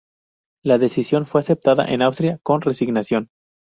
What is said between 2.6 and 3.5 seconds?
resignación.